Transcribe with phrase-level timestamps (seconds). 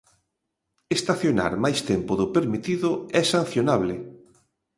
[0.97, 3.95] Estacionar máis tempo do permitido é sancionable.